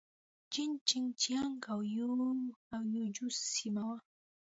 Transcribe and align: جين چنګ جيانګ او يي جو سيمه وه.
جين 0.51 0.71
چنګ 0.87 1.07
جيانګ 1.21 1.59
او 1.73 1.79
يي 2.93 3.03
جو 3.15 3.27
سيمه 3.51 3.83
وه. 3.87 3.97